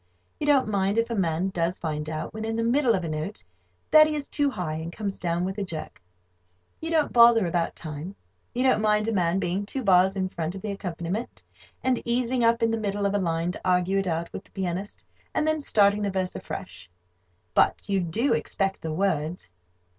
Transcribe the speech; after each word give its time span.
You 0.39 0.47
don't 0.47 0.67
mind 0.67 0.97
if 0.97 1.11
a 1.11 1.15
man 1.15 1.49
does 1.49 1.77
find 1.77 2.09
out, 2.09 2.33
when 2.33 2.43
in 2.43 2.55
the 2.55 2.63
middle 2.63 2.95
of 2.95 3.05
a 3.05 3.07
note, 3.07 3.43
that 3.91 4.07
he 4.07 4.15
is 4.15 4.27
too 4.27 4.49
high, 4.49 4.73
and 4.73 4.91
comes 4.91 5.19
down 5.19 5.45
with 5.45 5.59
a 5.59 5.63
jerk. 5.63 6.01
You 6.81 6.89
don't 6.89 7.13
bother 7.13 7.45
about 7.45 7.75
time. 7.75 8.15
You 8.55 8.63
don't 8.63 8.81
mind 8.81 9.07
a 9.07 9.11
man 9.11 9.37
being 9.37 9.63
two 9.63 9.83
bars 9.83 10.15
in 10.15 10.27
front 10.27 10.55
of 10.55 10.63
the 10.63 10.71
accompaniment, 10.71 11.43
and 11.83 12.01
easing 12.03 12.43
up 12.43 12.63
in 12.63 12.71
the 12.71 12.79
middle 12.79 13.05
of 13.05 13.13
a 13.13 13.19
line 13.19 13.51
to 13.51 13.61
argue 13.63 13.99
it 13.99 14.07
out 14.07 14.33
with 14.33 14.43
the 14.43 14.49
pianist, 14.53 15.05
and 15.35 15.47
then 15.47 15.61
starting 15.61 16.01
the 16.01 16.09
verse 16.09 16.35
afresh. 16.35 16.89
But 17.53 17.87
you 17.87 17.99
do 17.99 18.33
expect 18.33 18.81
the 18.81 18.91
words. 18.91 19.49